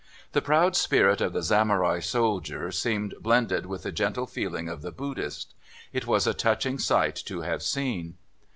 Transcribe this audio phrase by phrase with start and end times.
[0.31, 4.91] The proud spirit of the Samurai soldier seemed blended with the gentle feeling of the
[4.91, 5.53] Buddhist.
[5.93, 8.15] It was a touching sight to have seen.